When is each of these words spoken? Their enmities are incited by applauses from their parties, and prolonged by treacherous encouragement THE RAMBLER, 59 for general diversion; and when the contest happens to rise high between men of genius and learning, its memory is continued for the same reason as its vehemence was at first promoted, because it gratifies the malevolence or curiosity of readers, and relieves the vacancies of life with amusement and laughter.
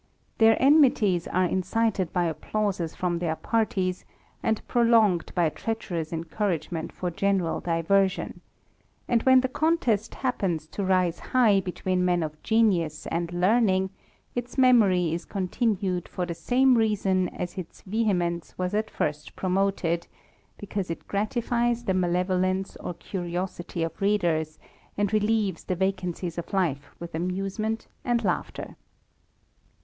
Their 0.39 0.59
enmities 0.59 1.27
are 1.27 1.45
incited 1.45 2.11
by 2.11 2.23
applauses 2.23 2.95
from 2.95 3.19
their 3.19 3.35
parties, 3.35 4.03
and 4.41 4.67
prolonged 4.67 5.31
by 5.35 5.49
treacherous 5.49 6.11
encouragement 6.11 6.89
THE 6.89 6.95
RAMBLER, 7.03 7.11
59 7.11 7.11
for 7.11 7.11
general 7.15 7.59
diversion; 7.59 8.41
and 9.07 9.21
when 9.21 9.41
the 9.41 9.47
contest 9.47 10.15
happens 10.15 10.65
to 10.69 10.83
rise 10.83 11.19
high 11.19 11.59
between 11.59 12.03
men 12.03 12.23
of 12.23 12.41
genius 12.41 13.05
and 13.11 13.31
learning, 13.31 13.91
its 14.33 14.57
memory 14.57 15.13
is 15.13 15.23
continued 15.23 16.07
for 16.09 16.25
the 16.25 16.33
same 16.33 16.79
reason 16.79 17.29
as 17.29 17.55
its 17.55 17.83
vehemence 17.83 18.57
was 18.57 18.73
at 18.73 18.89
first 18.89 19.35
promoted, 19.35 20.07
because 20.57 20.89
it 20.89 21.07
gratifies 21.07 21.83
the 21.83 21.93
malevolence 21.93 22.75
or 22.77 22.95
curiosity 22.95 23.83
of 23.83 24.01
readers, 24.01 24.57
and 24.97 25.13
relieves 25.13 25.65
the 25.65 25.75
vacancies 25.75 26.39
of 26.39 26.51
life 26.53 26.89
with 26.99 27.13
amusement 27.13 27.85
and 28.03 28.23
laughter. 28.23 28.75